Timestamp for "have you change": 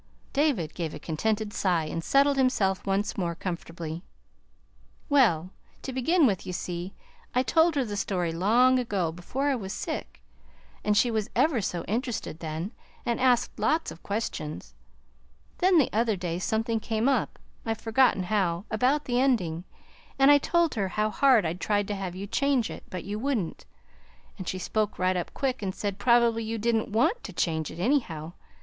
21.95-22.71